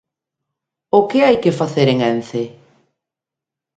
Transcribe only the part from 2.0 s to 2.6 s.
Ence?